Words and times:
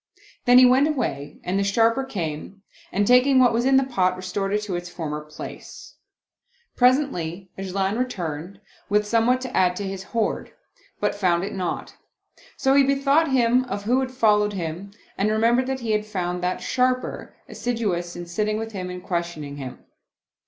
Then 0.45 0.57
he 0.57 0.65
went 0.65 0.87
away 0.87 1.37
and 1.43 1.59
the 1.59 1.63
Sharper 1.63 2.03
came 2.03 2.63
and 2.91 3.05
taking 3.05 3.37
what 3.37 3.53
was 3.53 3.65
in 3.65 3.77
the 3.77 3.83
pot, 3.83 4.15
restored 4.17 4.51
it 4.51 4.63
to 4.63 4.75
its 4.75 4.89
former 4.89 5.21
place. 5.23 5.93
Pres 6.75 6.97
ently 6.97 7.49
'Ajlan 7.55 7.99
returned, 7.99 8.59
with 8.89 9.05
somewhat 9.05 9.41
to 9.41 9.55
add 9.55 9.75
to 9.75 9.83
his 9.87 10.01
hoard, 10.01 10.53
but 10.99 11.13
found 11.13 11.43
it 11.43 11.53
not; 11.53 11.97
so 12.57 12.73
he 12.73 12.81
bethought 12.81 13.29
him 13.29 13.63
of 13.65 13.83
who 13.83 13.99
had 13.99 14.09
followed 14.09 14.53
him 14.53 14.89
and 15.19 15.29
remembered 15.29 15.67
that 15.67 15.81
he 15.81 15.91
had 15.91 16.03
found 16.07 16.41
that 16.41 16.61
Sharper 16.61 17.35
assidu 17.47 17.95
ous 17.95 18.15
in 18.15 18.25
sitting 18.25 18.57
with 18.57 18.71
him 18.71 18.89
and 18.89 19.03
questioning 19.03 19.57
him. 19.57 19.85